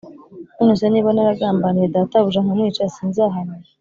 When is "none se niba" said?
0.57-1.09